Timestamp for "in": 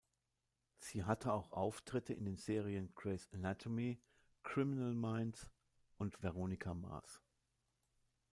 2.11-2.25